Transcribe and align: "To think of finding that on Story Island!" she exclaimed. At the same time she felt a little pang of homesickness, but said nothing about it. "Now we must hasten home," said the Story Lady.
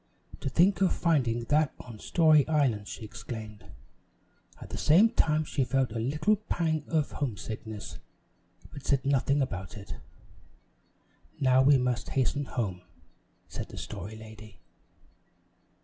"To 0.39 0.49
think 0.49 0.81
of 0.81 0.91
finding 0.95 1.43
that 1.43 1.75
on 1.79 1.99
Story 1.99 2.47
Island!" 2.47 2.87
she 2.87 3.05
exclaimed. 3.05 3.65
At 4.59 4.71
the 4.71 4.77
same 4.79 5.11
time 5.11 5.43
she 5.45 5.63
felt 5.63 5.91
a 5.91 5.99
little 5.99 6.37
pang 6.37 6.85
of 6.87 7.11
homesickness, 7.11 7.99
but 8.73 8.83
said 8.83 9.05
nothing 9.05 9.43
about 9.43 9.77
it. 9.77 9.97
"Now 11.39 11.61
we 11.61 11.77
must 11.77 12.09
hasten 12.17 12.45
home," 12.45 12.81
said 13.47 13.67
the 13.69 13.77
Story 13.77 14.15
Lady. 14.15 14.57